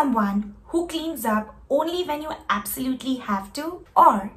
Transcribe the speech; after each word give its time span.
someone 0.00 0.54
who 0.68 0.86
cleans 0.86 1.26
up 1.26 1.54
only 1.68 2.02
when 2.04 2.22
you 2.22 2.30
absolutely 2.48 3.16
have 3.16 3.52
to? 3.52 3.84
Or 3.94 4.30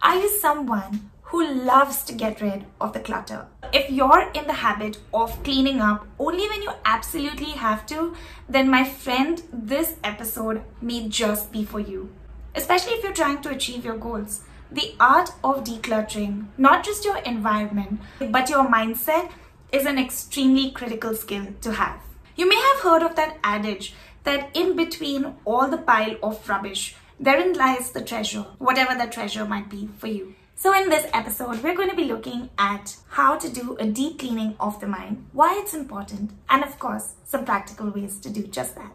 are 0.00 0.16
you 0.16 0.30
someone 0.40 1.10
who 1.24 1.46
loves 1.46 2.02
to 2.04 2.14
get 2.14 2.40
rid 2.40 2.64
of 2.80 2.94
the 2.94 3.00
clutter? 3.00 3.46
If 3.70 3.90
you're 3.90 4.30
in 4.32 4.46
the 4.46 4.60
habit 4.64 4.96
of 5.12 5.42
cleaning 5.42 5.78
up 5.82 6.06
only 6.18 6.48
when 6.48 6.62
you 6.62 6.72
absolutely 6.86 7.50
have 7.50 7.84
to, 7.88 8.16
then 8.48 8.70
my 8.70 8.82
friend, 8.82 9.42
this 9.52 9.96
episode 10.02 10.62
may 10.80 11.06
just 11.06 11.52
be 11.52 11.66
for 11.66 11.80
you. 11.80 12.08
Especially 12.54 12.94
if 12.94 13.04
you're 13.04 13.12
trying 13.12 13.42
to 13.42 13.50
achieve 13.50 13.84
your 13.84 13.98
goals. 13.98 14.40
The 14.72 14.94
art 14.98 15.32
of 15.44 15.64
decluttering, 15.64 16.46
not 16.56 16.82
just 16.82 17.04
your 17.04 17.18
environment, 17.18 18.00
but 18.30 18.48
your 18.48 18.64
mindset, 18.64 19.30
is 19.70 19.84
an 19.84 19.98
extremely 19.98 20.70
critical 20.70 21.14
skill 21.14 21.48
to 21.60 21.72
have. 21.72 22.00
You 22.36 22.48
may 22.48 22.56
have 22.56 22.80
heard 22.80 23.02
of 23.02 23.16
that 23.16 23.36
adage 23.44 23.92
that 24.24 24.50
in 24.54 24.76
between 24.76 25.34
all 25.44 25.68
the 25.68 25.78
pile 25.78 26.16
of 26.22 26.48
rubbish, 26.48 26.96
therein 27.18 27.52
lies 27.54 27.90
the 27.90 28.02
treasure, 28.02 28.46
whatever 28.58 28.94
the 28.94 29.10
treasure 29.10 29.44
might 29.44 29.68
be 29.68 29.88
for 29.98 30.06
you. 30.06 30.34
So 30.54 30.74
in 30.78 30.90
this 30.90 31.08
episode, 31.14 31.62
we're 31.62 31.74
going 31.74 31.88
to 31.88 31.96
be 31.96 32.04
looking 32.04 32.50
at 32.58 32.96
how 33.08 33.38
to 33.38 33.48
do 33.48 33.76
a 33.78 33.86
deep 33.86 34.18
cleaning 34.18 34.56
of 34.60 34.78
the 34.78 34.86
mind, 34.86 35.26
why 35.32 35.58
it's 35.62 35.72
important, 35.72 36.32
and 36.50 36.62
of 36.62 36.78
course, 36.78 37.14
some 37.24 37.46
practical 37.46 37.88
ways 37.88 38.18
to 38.20 38.28
do 38.28 38.46
just 38.46 38.74
that. 38.74 38.92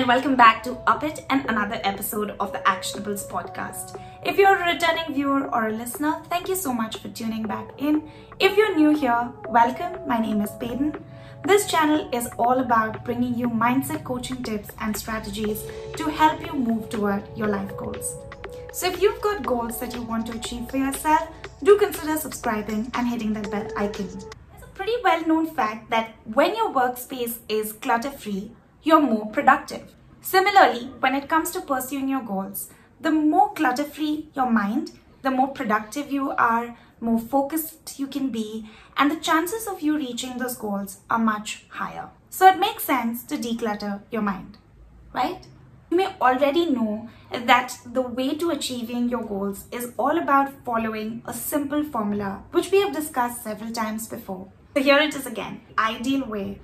And 0.00 0.08
welcome 0.08 0.34
back 0.34 0.62
to 0.62 0.78
Up 0.86 1.04
It 1.04 1.26
and 1.28 1.44
another 1.50 1.78
episode 1.84 2.30
of 2.40 2.54
the 2.54 2.60
Actionables 2.60 3.28
podcast. 3.28 4.00
If 4.24 4.38
you're 4.38 4.56
a 4.56 4.72
returning 4.72 5.12
viewer 5.12 5.54
or 5.54 5.68
a 5.68 5.72
listener, 5.72 6.22
thank 6.30 6.48
you 6.48 6.56
so 6.56 6.72
much 6.72 6.96
for 6.96 7.10
tuning 7.10 7.42
back 7.42 7.68
in. 7.76 8.10
If 8.38 8.56
you're 8.56 8.74
new 8.74 8.96
here, 8.96 9.30
welcome. 9.50 10.08
My 10.08 10.18
name 10.18 10.40
is 10.40 10.52
Payden. 10.52 10.98
This 11.44 11.70
channel 11.70 12.08
is 12.14 12.30
all 12.38 12.60
about 12.60 13.04
bringing 13.04 13.34
you 13.34 13.50
mindset 13.50 14.02
coaching 14.02 14.42
tips 14.42 14.70
and 14.80 14.96
strategies 14.96 15.64
to 15.96 16.08
help 16.08 16.46
you 16.46 16.54
move 16.54 16.88
toward 16.88 17.22
your 17.36 17.48
life 17.48 17.76
goals. 17.76 18.16
So 18.72 18.86
if 18.86 19.02
you've 19.02 19.20
got 19.20 19.44
goals 19.44 19.80
that 19.80 19.94
you 19.94 20.00
want 20.00 20.28
to 20.28 20.38
achieve 20.38 20.70
for 20.70 20.78
yourself, 20.78 21.28
do 21.62 21.76
consider 21.76 22.16
subscribing 22.16 22.90
and 22.94 23.06
hitting 23.06 23.34
that 23.34 23.50
bell 23.50 23.68
icon. 23.76 24.06
It's 24.06 24.64
a 24.64 24.68
pretty 24.72 24.94
well 25.04 25.26
known 25.26 25.54
fact 25.54 25.90
that 25.90 26.14
when 26.24 26.56
your 26.56 26.72
workspace 26.72 27.36
is 27.50 27.74
clutter 27.74 28.10
free, 28.10 28.52
you're 28.82 29.00
more 29.00 29.26
productive. 29.26 29.94
Similarly, 30.20 30.92
when 31.00 31.14
it 31.14 31.28
comes 31.28 31.50
to 31.52 31.60
pursuing 31.60 32.08
your 32.08 32.22
goals, 32.22 32.70
the 33.00 33.10
more 33.10 33.52
clutter 33.54 33.84
free 33.84 34.28
your 34.34 34.50
mind, 34.50 34.92
the 35.22 35.30
more 35.30 35.48
productive 35.48 36.12
you 36.12 36.30
are, 36.32 36.76
more 37.00 37.18
focused 37.18 37.98
you 37.98 38.06
can 38.06 38.28
be, 38.28 38.68
and 38.96 39.10
the 39.10 39.16
chances 39.16 39.66
of 39.66 39.80
you 39.80 39.96
reaching 39.96 40.36
those 40.36 40.56
goals 40.56 40.98
are 41.08 41.18
much 41.18 41.64
higher. 41.70 42.10
So 42.28 42.46
it 42.46 42.58
makes 42.58 42.84
sense 42.84 43.24
to 43.24 43.36
declutter 43.36 44.02
your 44.10 44.22
mind, 44.22 44.58
right? 45.14 45.46
You 45.90 45.96
may 45.96 46.14
already 46.20 46.70
know 46.70 47.08
that 47.32 47.78
the 47.84 48.02
way 48.02 48.34
to 48.36 48.50
achieving 48.50 49.08
your 49.08 49.24
goals 49.24 49.64
is 49.72 49.92
all 49.98 50.18
about 50.18 50.64
following 50.64 51.22
a 51.26 51.34
simple 51.34 51.82
formula, 51.82 52.44
which 52.52 52.70
we 52.70 52.80
have 52.80 52.94
discussed 52.94 53.42
several 53.42 53.72
times 53.72 54.06
before. 54.06 54.52
So 54.76 54.82
here 54.82 54.98
it 54.98 55.14
is 55.16 55.26
again, 55.26 55.62
ideal 55.78 56.26
way 56.26 56.60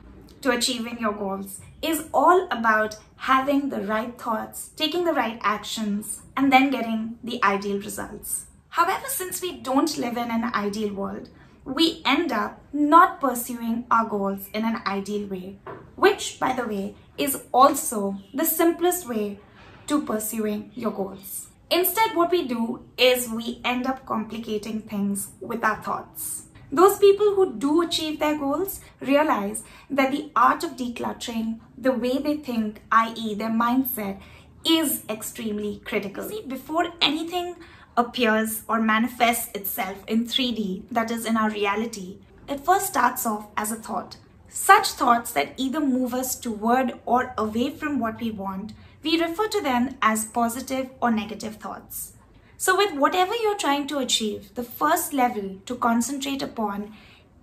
to 0.47 0.53
achieving 0.53 0.97
your 1.01 1.13
goals 1.13 1.61
is 1.83 2.05
all 2.15 2.47
about 2.53 2.97
having 3.17 3.69
the 3.69 3.81
right 3.81 4.17
thoughts, 4.17 4.71
taking 4.77 5.05
the 5.05 5.13
right 5.13 5.41
actions, 5.43 6.21
and 6.37 6.53
then 6.53 6.71
getting 6.71 7.19
the 7.25 7.43
ideal 7.43 7.79
results. 7.79 8.47
However, 8.69 9.09
since 9.09 9.43
we 9.43 9.57
don't 9.57 9.99
live 9.99 10.17
in 10.17 10.31
an 10.31 10.45
ideal 10.55 10.95
world, 10.95 11.31
we 11.65 12.01
end 12.05 12.31
up 12.31 12.63
not 12.73 13.21
pursuing 13.21 13.87
our 13.91 14.07
goals 14.07 14.49
in 14.55 14.65
an 14.65 14.83
ideal 14.87 15.27
way, 15.27 15.59
which, 15.97 16.39
by 16.39 16.53
the 16.53 16.65
way, 16.65 16.95
is 17.19 17.43
also 17.53 18.17
the 18.33 18.45
simplest 18.45 19.09
way 19.09 19.41
to 19.89 20.05
pursuing 20.05 20.71
your 20.77 20.93
goals. 20.93 21.49
Instead, 21.73 22.15
what 22.15 22.31
we 22.31 22.47
do 22.47 22.85
is 22.97 23.29
we 23.29 23.61
end 23.65 23.87
up 23.87 24.07
complicating 24.07 24.83
things 24.83 25.31
with 25.41 25.65
our 25.65 25.83
thoughts. 25.83 26.46
Those 26.73 26.99
people 26.99 27.35
who 27.35 27.55
do 27.55 27.83
achieve 27.83 28.19
their 28.19 28.39
goals 28.39 28.81
realize 29.01 29.63
that 29.89 30.11
the 30.11 30.31
art 30.35 30.65
of 30.65 30.73
decluttering, 30.73 31.61
the 31.79 31.93
way 31.93 32.19
they 32.19 32.37
think, 32.37 32.83
i.e., 32.91 33.35
their 33.35 33.51
mindset, 33.51 34.21
is 34.65 35.05
extremely 35.09 35.81
critical. 35.85 36.29
See, 36.29 36.43
before 36.43 36.89
anything 37.01 37.55
appears 37.97 38.63
or 38.69 38.81
manifests 38.81 39.51
itself 39.55 40.03
in 40.09 40.25
3D, 40.27 40.83
that 40.91 41.11
is 41.11 41.25
in 41.25 41.37
our 41.37 41.51
reality, 41.51 42.19
it 42.49 42.65
first 42.65 42.87
starts 42.87 43.25
off 43.25 43.47
as 43.57 43.71
a 43.71 43.77
thought. 43.77 44.17
Such 44.49 44.89
thoughts 44.93 45.33
that 45.33 45.55
either 45.57 45.81
move 45.81 46.15
us 46.15 46.35
toward 46.35 46.99
or 47.05 47.35
away 47.39 47.71
from 47.71 47.99
what 47.99 48.21
we 48.21 48.31
want, 48.31 48.73
we 49.03 49.21
refer 49.21 49.47
to 49.49 49.61
them 49.61 49.97
as 50.03 50.25
positive 50.25 50.91
or 51.01 51.11
negative 51.11 51.57
thoughts. 51.57 52.16
So 52.59 52.75
with 52.75 52.95
whatever 52.95 53.35
you're 53.35 53.59
trying 53.59 53.87
to 53.89 53.99
achieve, 53.99 54.55
the 54.55 54.63
first 54.63 55.13
level 55.13 55.59
to 55.67 55.75
concentrate 55.75 56.41
upon 56.41 56.95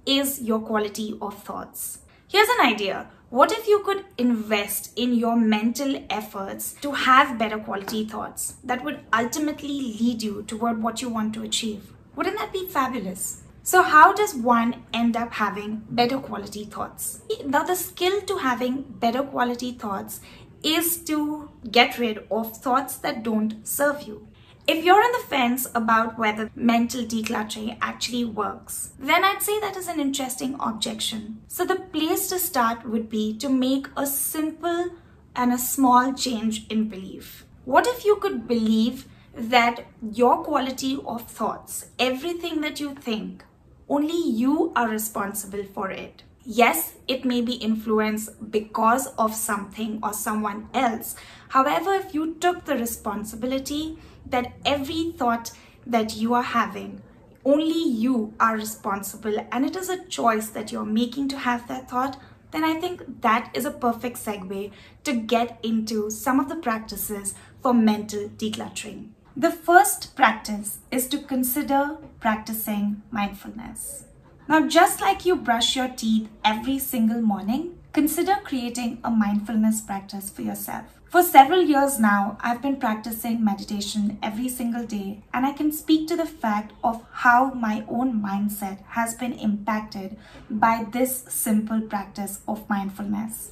is 0.08 0.42
your 0.42 0.60
quality 0.60 1.18
of 1.22 1.44
thoughts. 1.44 2.00
Here's 2.28 2.50
an 2.50 2.66
idea. 2.66 3.12
What 3.30 3.52
if 3.52 3.68
you 3.68 3.84
could 3.84 4.06
invest 4.18 4.92
in 4.96 5.14
your 5.14 5.36
mental 5.36 6.04
efforts 6.10 6.74
to 6.82 6.92
have 6.92 7.38
better 7.38 7.60
quality 7.60 8.06
thoughts 8.06 8.56
that 8.64 8.84
would 8.84 9.02
ultimately 9.14 9.70
lead 10.00 10.24
you 10.24 10.44
toward 10.44 10.82
what 10.82 11.02
you 11.02 11.10
want 11.10 11.36
to 11.36 11.44
achieve? 11.44 11.94
Wouldn't 12.16 12.38
that 12.38 12.52
be 12.52 12.68
fabulous? 12.68 13.44
So 13.62 13.84
how 13.84 14.14
does 14.14 14.36
one 14.36 14.84
end 14.94 15.16
up 15.16 15.34
having 15.34 15.84
better 15.90 16.18
quality 16.18 16.66
thoughts? 16.66 17.22
Now 17.46 17.64
the 17.64 17.76
skill 17.76 18.22
to 18.22 18.38
having 18.38 18.82
better 18.82 19.22
quality 19.22 19.74
thoughts 19.74 20.22
is 20.64 20.98
to 21.06 21.52
get 21.70 22.00
rid 22.00 22.26
of 22.32 22.58
thoughts 22.58 22.98
that 22.98 23.22
don't 23.22 23.68
serve 23.68 24.02
you. 24.04 24.28
If 24.66 24.86
you're 24.86 25.04
on 25.04 25.12
the 25.12 25.28
fence 25.28 25.68
about 25.76 26.18
whether 26.18 26.50
mental 26.56 27.04
decluttering 27.04 27.78
actually 27.82 28.24
works, 28.24 28.94
then 28.98 29.22
I'd 29.22 29.44
say 29.44 29.60
that 29.60 29.76
is 29.76 29.90
an 29.90 30.00
interesting 30.00 30.56
objection. 30.58 31.42
So 31.50 31.66
the 31.66 31.76
place 31.76 32.28
to 32.30 32.40
start 32.40 32.88
would 32.88 33.10
be 33.10 33.38
to 33.40 33.50
make 33.50 33.88
a 33.98 34.08
simple 34.08 34.92
and 35.36 35.52
a 35.52 35.58
small 35.58 36.14
change 36.14 36.66
in 36.70 36.88
belief. 36.88 37.46
What 37.66 37.88
if 37.88 38.06
you 38.06 38.16
could 38.16 38.48
believe 38.48 39.06
that 39.36 39.86
your 40.02 40.42
quality 40.46 40.98
of 41.06 41.30
thoughts, 41.30 41.88
everything 42.00 42.62
that 42.62 42.80
you 42.80 42.96
think, 42.96 43.44
only 43.90 44.30
you 44.30 44.72
are 44.78 44.88
responsible 44.88 45.66
for 45.74 45.92
it? 45.92 46.24
Yes, 46.46 46.96
it 47.08 47.24
may 47.24 47.40
be 47.40 47.54
influenced 47.54 48.52
because 48.52 49.08
of 49.18 49.34
something 49.34 50.00
or 50.04 50.12
someone 50.12 50.68
else. 50.74 51.16
However, 51.50 51.94
if 51.94 52.14
you 52.14 52.36
took 52.36 52.66
the 52.66 52.76
responsibility 52.76 53.98
that 54.26 54.52
every 54.66 55.14
thought 55.18 55.52
that 55.88 56.18
you 56.18 56.34
are 56.34 56.44
having, 56.44 57.02
only 57.46 57.82
you 57.82 58.34
are 58.42 58.56
responsible 58.56 59.48
and 59.52 59.66
it 59.66 59.78
is 59.78 59.88
a 59.88 60.04
choice 60.06 60.50
that 60.50 60.72
you're 60.72 60.86
making 60.86 61.30
to 61.30 61.38
have 61.38 61.66
that 61.70 61.90
thought, 61.90 62.20
then 62.52 62.66
I 62.66 62.76
think 62.76 63.22
that 63.22 63.50
is 63.54 63.64
a 63.66 63.72
perfect 63.72 64.18
segue 64.18 64.72
to 65.06 65.14
get 65.14 65.60
into 65.64 66.10
some 66.10 66.42
of 66.42 66.50
the 66.50 66.58
practices 66.58 67.36
for 67.62 67.74
mental 67.74 68.28
decluttering. 68.28 69.10
The 69.36 69.50
first 69.50 70.16
practice 70.16 70.80
is 70.92 71.08
to 71.08 71.20
consider 71.20 71.98
practicing 72.20 73.02
mindfulness. 73.12 74.06
Now, 74.46 74.68
just 74.68 75.00
like 75.00 75.26
you 75.26 75.38
brush 75.38 75.76
your 75.78 75.88
teeth 75.88 76.30
every 76.44 76.78
single 76.78 77.22
morning, 77.22 77.80
consider 77.94 78.36
creating 78.44 79.00
a 79.02 79.10
mindfulness 79.10 79.80
practice 79.80 80.30
for 80.30 80.42
yourself. 80.42 80.84
For 81.06 81.24
several 81.24 81.62
years 81.62 81.98
now, 81.98 82.38
I've 82.42 82.62
been 82.62 82.76
practicing 82.76 83.46
meditation 83.46 84.18
every 84.22 84.50
single 84.50 84.86
day, 84.86 85.24
and 85.34 85.46
I 85.46 85.54
can 85.54 85.72
speak 85.72 86.10
to 86.10 86.18
the 86.18 86.26
fact 86.26 86.74
of 86.84 87.06
how 87.12 87.54
my 87.54 87.86
own 87.88 88.22
mindset 88.22 88.84
has 88.88 89.16
been 89.16 89.32
impacted 89.32 90.18
by 90.50 90.88
this 90.92 91.24
simple 91.30 91.80
practice 91.80 92.42
of 92.46 92.70
mindfulness. 92.70 93.52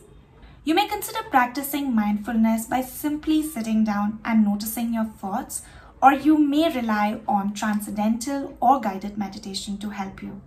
You 0.65 0.75
may 0.75 0.89
consider 0.89 1.23
practicing 1.29 1.95
mindfulness 1.95 2.65
by 2.65 2.81
simply 2.81 3.43
sitting 3.43 3.85
down 3.85 4.19
and 4.25 4.43
noticing 4.43 4.93
your 4.93 5.05
thoughts, 5.05 5.61
or 6.01 6.11
you 6.11 6.38
may 6.38 6.69
rely 6.69 7.21
on 7.29 7.53
transcendental 7.53 8.57
or 8.59 8.81
guided 8.81 9.17
meditation 9.17 9.77
to 9.77 9.91
help 9.91 10.21
you. 10.21 10.41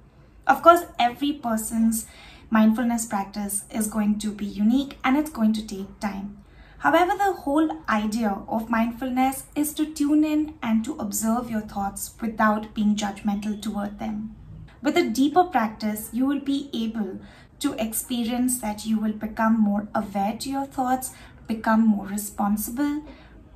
Of 0.47 0.63
course, 0.63 0.85
every 0.99 1.33
person's 1.33 2.07
mindfulness 2.51 3.07
practice 3.07 3.65
is 3.71 3.87
going 3.89 4.19
to 4.21 4.31
be 4.31 4.45
unique 4.45 4.99
and 5.03 5.17
it's 5.17 5.31
going 5.31 5.53
to 5.55 5.67
take 5.67 5.99
time. 6.01 6.39
However, 6.79 7.13
the 7.17 7.33
whole 7.33 7.79
idea 7.89 8.43
of 8.47 8.69
mindfulness 8.69 9.45
is 9.57 9.73
to 9.75 9.87
tune 9.87 10.23
in 10.23 10.59
and 10.63 10.85
to 10.85 10.97
observe 10.99 11.51
your 11.51 11.63
thoughts 11.63 12.15
without 12.21 12.75
being 12.75 12.95
judgmental 12.95 13.61
toward 13.61 13.99
them. 13.99 14.37
With 14.83 14.99
a 14.99 15.09
deeper 15.09 15.45
practice, 15.45 16.11
you 16.13 16.27
will 16.27 16.41
be 16.41 16.69
able 16.75 17.21
to 17.61 17.73
experience 17.83 18.61
that 18.61 18.85
you 18.85 19.01
will 19.01 19.15
become 19.15 19.59
more 19.59 19.89
aware 19.95 20.37
to 20.41 20.51
your 20.51 20.67
thoughts, 20.67 21.13
become 21.47 21.87
more 21.87 22.07
responsible 22.07 23.03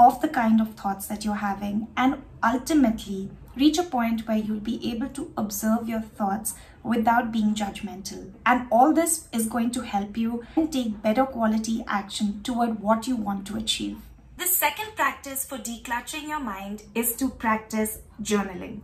of 0.01 0.23
the 0.23 0.29
kind 0.29 0.61
of 0.63 0.75
thoughts 0.75 1.07
that 1.09 1.27
you're 1.27 1.35
having, 1.35 1.89
and 1.99 2.23
ultimately 2.43 3.31
reach 3.59 3.79
a 3.79 3.83
point 3.83 4.27
where 4.27 4.37
you'll 4.37 4.61
be 4.61 4.91
able 4.91 5.09
to 5.09 5.33
observe 5.37 5.89
your 5.89 6.01
thoughts 6.01 6.55
without 6.83 7.33
being 7.33 7.55
judgmental. 7.55 8.33
And 8.47 8.67
all 8.71 8.93
this 8.93 9.29
is 9.33 9.49
going 9.49 9.73
to 9.73 9.83
help 9.83 10.17
you 10.17 10.45
take 10.71 11.03
better 11.03 11.25
quality 11.25 11.85
action 11.87 12.43
toward 12.43 12.81
what 12.81 13.07
you 13.07 13.17
want 13.17 13.47
to 13.49 13.57
achieve. 13.57 13.99
The 14.37 14.47
second 14.47 14.95
practice 14.95 15.45
for 15.45 15.59
decluttering 15.59 16.29
your 16.29 16.41
mind 16.41 16.85
is 16.95 17.17
to 17.17 17.29
practice 17.29 17.99
journaling. 18.23 18.81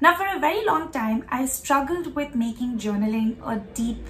Now, 0.00 0.16
for 0.16 0.26
a 0.26 0.40
very 0.40 0.64
long 0.64 0.90
time, 0.90 1.24
I 1.28 1.46
struggled 1.46 2.14
with 2.14 2.34
making 2.34 2.78
journaling 2.78 3.36
a 3.46 3.60
deep 3.74 4.06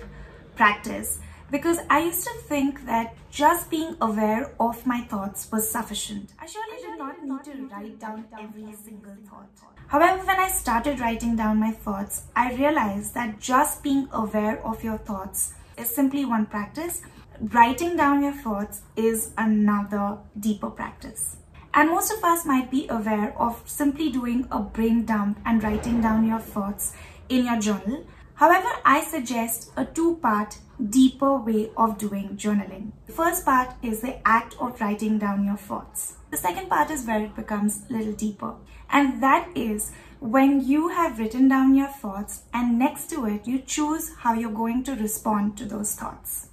practice 0.54 1.18
because 1.52 1.80
I 1.90 2.04
used 2.04 2.24
to 2.24 2.32
think 2.48 2.86
that 2.86 3.14
just 3.30 3.70
being 3.70 3.94
aware 4.00 4.52
of 4.58 4.86
my 4.86 5.02
thoughts 5.02 5.52
was 5.52 5.70
sufficient. 5.70 6.32
I 6.38 6.46
surely 6.46 6.78
did 6.78 6.98
not 6.98 7.22
need 7.22 7.44
to 7.44 7.66
write 7.66 8.00
down 8.00 8.24
every 8.40 8.74
single 8.82 9.14
thought. 9.28 9.50
However, 9.88 10.24
when 10.24 10.40
I 10.40 10.48
started 10.48 10.98
writing 10.98 11.36
down 11.36 11.60
my 11.60 11.72
thoughts, 11.72 12.22
I 12.34 12.54
realized 12.54 13.12
that 13.14 13.38
just 13.38 13.82
being 13.82 14.08
aware 14.12 14.66
of 14.66 14.82
your 14.82 14.96
thoughts 14.96 15.52
is 15.76 15.94
simply 15.94 16.24
one 16.24 16.46
practice. 16.46 17.02
Writing 17.38 17.98
down 17.98 18.22
your 18.22 18.32
thoughts 18.32 18.80
is 18.96 19.32
another 19.36 20.16
deeper 20.40 20.70
practice. 20.70 21.36
And 21.74 21.90
most 21.90 22.12
of 22.12 22.24
us 22.24 22.46
might 22.46 22.70
be 22.70 22.86
aware 22.88 23.38
of 23.38 23.62
simply 23.66 24.10
doing 24.10 24.46
a 24.50 24.60
brain 24.60 25.04
dump 25.04 25.38
and 25.44 25.62
writing 25.62 26.00
down 26.00 26.26
your 26.26 26.40
thoughts 26.40 26.94
in 27.28 27.44
your 27.44 27.60
journal. 27.60 28.06
However, 28.42 28.70
I 28.84 29.04
suggest 29.04 29.70
a 29.76 29.84
two-part 29.84 30.58
deeper 30.90 31.36
way 31.36 31.70
of 31.76 31.96
doing 31.96 32.30
journaling. 32.30 32.90
The 33.06 33.12
first 33.12 33.44
part 33.44 33.74
is 33.82 34.00
the 34.00 34.16
act 34.26 34.56
of 34.58 34.80
writing 34.80 35.16
down 35.16 35.44
your 35.44 35.56
thoughts. 35.56 36.14
The 36.32 36.36
second 36.36 36.68
part 36.68 36.90
is 36.90 37.06
where 37.06 37.22
it 37.22 37.36
becomes 37.36 37.82
a 37.88 37.92
little 37.92 38.14
deeper. 38.14 38.54
And 38.90 39.22
that 39.22 39.48
is 39.54 39.92
when 40.18 40.60
you 40.60 40.88
have 40.88 41.20
written 41.20 41.46
down 41.46 41.76
your 41.76 41.86
thoughts 41.86 42.42
and 42.52 42.80
next 42.80 43.08
to 43.10 43.26
it, 43.26 43.46
you 43.46 43.60
choose 43.60 44.10
how 44.18 44.34
you're 44.34 44.50
going 44.50 44.82
to 44.84 44.96
respond 44.96 45.56
to 45.58 45.64
those 45.64 45.94
thoughts. 45.94 46.48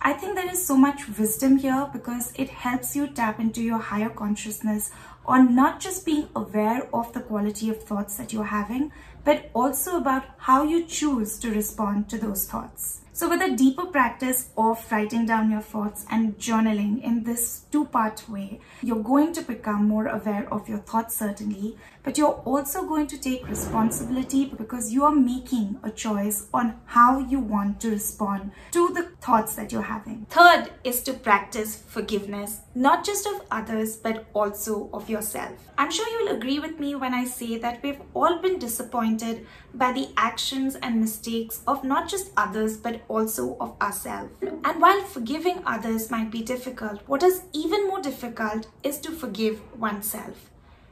I 0.00 0.14
think 0.14 0.36
there 0.36 0.50
is 0.50 0.66
so 0.66 0.76
much 0.76 1.18
wisdom 1.18 1.58
here 1.58 1.90
because 1.92 2.32
it 2.36 2.48
helps 2.48 2.96
you 2.96 3.08
tap 3.08 3.40
into 3.40 3.60
your 3.60 3.78
higher 3.78 4.08
consciousness 4.08 4.90
on 5.26 5.54
not 5.54 5.80
just 5.80 6.06
being 6.06 6.28
aware 6.34 6.88
of 6.94 7.12
the 7.12 7.20
quality 7.20 7.68
of 7.68 7.82
thoughts 7.82 8.16
that 8.16 8.32
you're 8.32 8.44
having, 8.44 8.92
but 9.24 9.50
also 9.54 9.96
about 9.96 10.24
how 10.38 10.62
you 10.62 10.86
choose 10.86 11.38
to 11.40 11.50
respond 11.50 12.08
to 12.08 12.18
those 12.18 12.46
thoughts. 12.46 13.00
So 13.16 13.30
with 13.30 13.40
a 13.40 13.56
deeper 13.56 13.86
practice 13.86 14.50
of 14.58 14.92
writing 14.92 15.24
down 15.24 15.50
your 15.50 15.62
thoughts 15.62 16.04
and 16.10 16.36
journaling 16.36 17.02
in 17.02 17.24
this 17.24 17.62
two-part 17.72 18.28
way, 18.28 18.60
you're 18.82 19.02
going 19.02 19.32
to 19.32 19.40
become 19.40 19.88
more 19.88 20.06
aware 20.06 20.46
of 20.52 20.68
your 20.68 20.80
thoughts 20.80 21.16
certainly, 21.16 21.78
but 22.02 22.18
you're 22.18 22.42
also 22.44 22.86
going 22.86 23.06
to 23.06 23.18
take 23.18 23.48
responsibility 23.48 24.44
because 24.44 24.92
you 24.92 25.02
are 25.02 25.14
making 25.14 25.80
a 25.82 25.90
choice 25.90 26.46
on 26.52 26.78
how 26.84 27.18
you 27.18 27.40
want 27.40 27.80
to 27.80 27.90
respond 27.90 28.52
to 28.72 28.90
the 28.92 29.08
thoughts 29.26 29.56
that 29.56 29.72
you're 29.72 29.82
having. 29.82 30.24
Third 30.30 30.70
is 30.84 31.02
to 31.02 31.12
practice 31.12 31.74
forgiveness, 31.76 32.60
not 32.76 33.04
just 33.04 33.26
of 33.26 33.42
others, 33.50 33.96
but 33.96 34.24
also 34.32 34.88
of 34.92 35.10
yourself. 35.10 35.52
I'm 35.76 35.90
sure 35.90 36.08
you'll 36.08 36.36
agree 36.36 36.60
with 36.60 36.78
me 36.78 36.94
when 36.94 37.12
I 37.12 37.24
say 37.24 37.58
that 37.58 37.82
we've 37.82 38.00
all 38.14 38.38
been 38.40 38.60
disappointed 38.60 39.44
by 39.74 39.92
the 39.92 40.10
actions 40.16 40.76
and 40.76 41.00
mistakes 41.00 41.62
of 41.66 41.82
not 41.82 42.08
just 42.08 42.30
others, 42.36 42.76
but 42.76 43.02
also 43.08 43.56
of 43.58 43.74
ourselves. 43.82 44.32
And 44.42 44.80
while 44.80 45.02
forgiving 45.02 45.60
others 45.66 46.08
might 46.08 46.30
be 46.30 46.42
difficult, 46.42 47.00
what 47.06 47.24
is 47.24 47.42
even 47.52 47.88
more 47.88 48.00
difficult 48.00 48.68
is 48.84 49.00
to 49.00 49.10
forgive 49.10 49.60
oneself. 49.76 50.50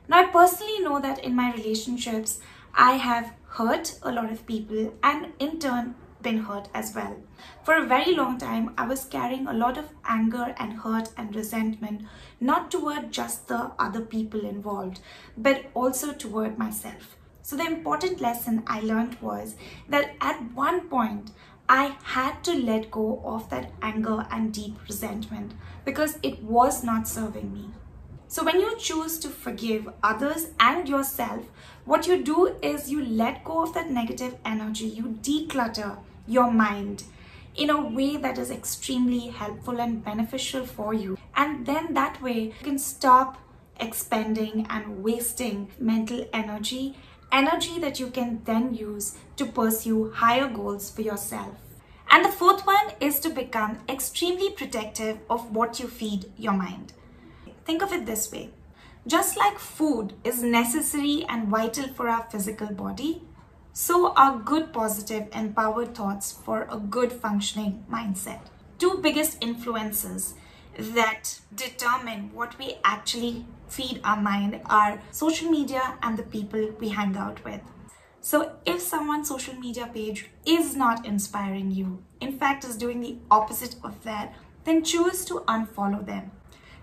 Now, 0.08 0.25
I 0.25 0.26
personally 0.26 0.81
know 0.81 1.00
that 1.00 1.22
in 1.22 1.36
my 1.36 1.52
relationships, 1.52 2.40
I 2.75 2.94
have 2.94 3.32
hurt 3.46 3.96
a 4.02 4.10
lot 4.10 4.32
of 4.32 4.44
people 4.46 4.92
and 5.04 5.32
in 5.38 5.60
turn 5.60 5.94
been 6.25 6.38
hurt 6.38 6.69
as 6.75 6.93
well. 6.93 7.17
For 7.62 7.76
a 7.76 7.87
very 7.87 8.17
long 8.17 8.38
time, 8.38 8.75
I 8.76 8.88
was 8.88 9.05
carrying 9.05 9.47
a 9.47 9.53
lot 9.53 9.79
of 9.79 9.91
anger 10.05 10.55
and 10.59 10.73
hurt 10.73 11.11
and 11.17 11.37
resentment, 11.37 12.03
not 12.41 12.73
toward 12.73 13.12
just 13.12 13.47
the 13.47 13.71
other 13.79 14.00
people 14.00 14.44
involved, 14.44 14.99
but 15.37 15.67
also 15.75 16.12
toward 16.12 16.59
myself. 16.59 17.17
So 17.43 17.56
the 17.56 17.67
important 17.67 18.21
lesson 18.21 18.65
I 18.67 18.81
learned 18.81 19.19
was 19.21 19.55
that 19.88 20.17
at 20.21 20.53
one 20.55 20.88
point, 20.88 21.31
I 21.69 21.97
had 22.03 22.43
to 22.44 22.53
let 22.53 22.91
go 22.91 23.23
of 23.25 23.49
that 23.50 23.70
anger 23.81 24.27
and 24.31 24.53
deep 24.53 24.77
resentment 24.88 25.53
because 25.85 26.19
it 26.23 26.43
was 26.43 26.82
not 26.85 27.09
serving 27.09 27.53
me. 27.53 27.70
So 28.29 28.44
when 28.44 28.61
you 28.61 28.77
choose 28.77 29.19
to 29.20 29.29
forgive 29.29 29.88
others 30.03 30.49
and 30.59 30.88
yourself, 30.88 31.44
what 31.85 32.06
you 32.06 32.23
do 32.23 32.56
is 32.62 32.91
you 32.91 33.05
let 33.05 33.44
go 33.44 33.62
of 33.62 33.75
that 33.75 33.91
negative 33.91 34.37
energy, 34.44 34.87
you 34.87 35.19
declutter 35.23 35.99
your 36.26 36.50
mind 36.50 37.05
in 37.55 37.71
a 37.71 37.88
way 37.88 38.17
that 38.17 38.38
is 38.38 38.50
extremely 38.50 39.29
helpful 39.29 39.81
and 39.81 40.05
beneficial 40.05 40.67
for 40.67 40.93
you. 40.93 41.17
And 41.37 41.67
then 41.67 41.94
that 41.94 42.21
way 42.21 42.53
you 42.59 42.65
can 42.65 42.79
stop 42.79 43.38
expending 43.79 44.67
and 44.71 45.03
wasting 45.03 45.71
mental 45.79 46.26
energy 46.32 46.97
energy 47.35 47.81
that 47.81 47.99
you 47.99 48.09
can 48.09 48.41
then 48.44 48.73
use 48.73 49.17
to 49.37 49.44
pursue 49.44 50.12
higher 50.12 50.49
goals 50.49 50.91
for 50.91 51.03
yourself. 51.03 51.56
And 52.09 52.25
the 52.25 52.31
fourth 52.31 52.65
one 52.65 52.93
is 53.00 53.19
to 53.20 53.31
become 53.31 53.79
extremely 53.88 54.50
protective 54.50 55.19
of 55.29 55.55
what 55.55 55.81
you 55.81 55.88
feed 55.88 56.31
your 56.38 56.53
mind. 56.53 56.93
Think 57.65 57.82
of 57.82 57.93
it 57.93 58.06
this 58.06 58.31
way. 58.31 58.50
Just 59.06 59.37
like 59.37 59.59
food 59.59 60.12
is 60.23 60.43
necessary 60.43 61.25
and 61.29 61.49
vital 61.49 61.88
for 61.88 62.09
our 62.09 62.23
physical 62.31 62.69
body, 62.69 63.23
so 63.76 64.12
are 64.15 64.38
good, 64.38 64.73
positive, 64.73 65.26
empowered 65.35 65.97
thoughts 65.97 66.31
for 66.31 66.69
a 66.71 66.79
good 66.79 67.12
functioning 67.12 67.85
mindset. 67.91 68.38
Two 68.79 69.00
biggest 69.03 69.37
influences 69.43 70.35
that 70.79 71.41
determine 71.53 72.31
what 72.32 72.56
we 72.56 72.76
actually 72.85 73.44
feed 73.69 74.00
our 74.05 74.21
mind 74.21 74.61
are 74.67 75.03
social 75.11 75.50
media 75.50 75.99
and 76.03 76.17
the 76.17 76.23
people 76.23 76.71
we 76.79 76.91
hang 76.91 77.17
out 77.17 77.44
with. 77.44 77.62
So 78.21 78.53
if 78.65 78.81
someone's 78.81 79.29
social 79.29 79.55
media 79.55 79.91
page 79.93 80.31
is 80.47 80.77
not 80.77 81.05
inspiring 81.05 81.73
you, 81.73 82.05
in 82.20 82.38
fact 82.38 82.65
is 82.65 82.77
doing 82.77 83.00
the 83.00 83.19
opposite 83.29 83.75
of 83.82 84.05
that, 84.05 84.37
then 84.62 84.85
choose 84.85 85.25
to 85.25 85.43
unfollow 85.49 86.06
them. 86.06 86.31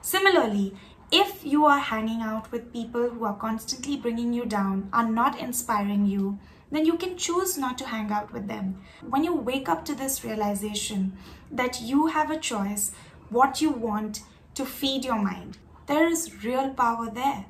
Similarly, 0.02 0.76
if 1.10 1.46
you 1.46 1.66
are 1.66 1.80
hanging 1.80 2.22
out 2.22 2.52
with 2.52 2.74
people 2.74 3.10
who 3.10 3.24
are 3.24 3.36
constantly 3.36 3.96
bringing 3.96 4.34
you 4.34 4.46
down, 4.46 4.90
are 4.92 5.10
not 5.10 5.40
inspiring 5.40 6.06
you, 6.06 6.38
then 6.72 6.86
you 6.86 6.98
can 6.98 7.18
choose 7.18 7.58
not 7.58 7.78
to 7.78 7.86
hang 7.86 8.12
out 8.12 8.32
with 8.34 8.48
them. 8.48 8.82
When 9.08 9.24
you 9.24 9.36
wake 9.36 9.70
up 9.70 9.86
to 9.86 9.96
this 9.96 10.24
realization 10.24 11.18
that 11.51 11.82
you 11.82 12.08
have 12.08 12.32
a 12.32 12.40
choice 12.40 12.92
what 13.32 13.62
you 13.62 13.72
want 13.72 14.22
to 14.56 14.66
feed 14.66 15.06
your 15.06 15.22
mind. 15.22 15.58
There 15.88 16.08
is 16.08 16.44
real 16.44 16.70
power 16.72 17.10
there. 17.10 17.46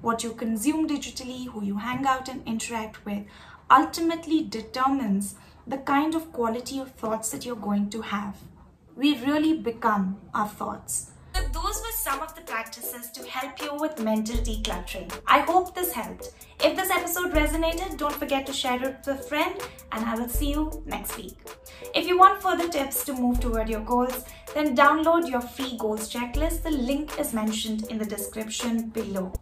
What 0.00 0.24
you 0.24 0.32
consume 0.32 0.88
digitally, 0.88 1.46
who 1.48 1.62
you 1.62 1.76
hang 1.76 2.06
out 2.06 2.28
and 2.28 2.42
interact 2.46 3.04
with, 3.04 3.24
ultimately 3.70 4.42
determines 4.42 5.34
the 5.66 5.78
kind 5.78 6.14
of 6.14 6.32
quality 6.32 6.78
of 6.78 6.92
thoughts 6.92 7.30
that 7.30 7.44
you're 7.44 7.56
going 7.56 7.90
to 7.90 8.00
have. 8.00 8.36
We 8.96 9.18
really 9.18 9.58
become 9.58 10.18
our 10.32 10.48
thoughts. 10.48 11.10
Those 11.52 11.82
practices 12.46 13.10
to 13.10 13.26
help 13.28 13.60
you 13.60 13.74
with 13.74 14.00
mental 14.00 14.36
decluttering. 14.36 15.12
I 15.26 15.40
hope 15.40 15.74
this 15.74 15.92
helped. 15.92 16.30
If 16.62 16.76
this 16.76 16.90
episode 16.90 17.32
resonated, 17.32 17.98
don't 17.98 18.14
forget 18.14 18.46
to 18.46 18.52
share 18.52 18.82
it 18.82 18.96
with 19.06 19.08
a 19.08 19.22
friend 19.22 19.54
and 19.92 20.04
I 20.04 20.14
will 20.14 20.28
see 20.28 20.50
you 20.50 20.82
next 20.86 21.16
week. 21.16 21.36
If 21.94 22.06
you 22.06 22.18
want 22.18 22.42
further 22.42 22.68
tips 22.68 23.04
to 23.04 23.12
move 23.12 23.40
toward 23.40 23.68
your 23.68 23.80
goals, 23.80 24.24
then 24.54 24.76
download 24.76 25.28
your 25.28 25.40
free 25.40 25.76
goals 25.78 26.12
checklist. 26.12 26.62
The 26.62 26.70
link 26.70 27.18
is 27.18 27.34
mentioned 27.34 27.84
in 27.90 27.98
the 27.98 28.06
description 28.06 28.88
below. 28.90 29.32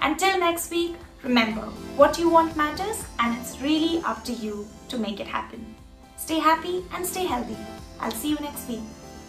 Until 0.00 0.38
next 0.38 0.70
week, 0.70 0.96
remember 1.22 1.62
what 1.96 2.18
you 2.18 2.28
want 2.28 2.56
matters 2.56 3.04
and 3.18 3.36
it's 3.38 3.60
really 3.60 4.02
up 4.04 4.24
to 4.24 4.32
you 4.32 4.66
to 4.88 4.98
make 4.98 5.20
it 5.20 5.26
happen. 5.26 5.74
Stay 6.16 6.38
happy 6.38 6.84
and 6.92 7.04
stay 7.04 7.24
healthy. 7.24 7.56
I'll 8.00 8.10
see 8.10 8.30
you 8.30 8.38
next 8.40 8.68
week. 8.68 8.82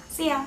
See 0.09 0.27
ya. 0.27 0.45